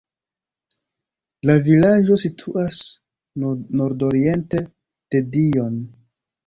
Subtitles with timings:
[1.49, 2.81] La vilaĝo situas
[3.47, 5.83] nordoriente de Dijon.